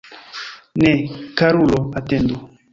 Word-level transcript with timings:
Ne, 0.85 0.93
karulo, 1.43 1.81
atendu! 2.03 2.45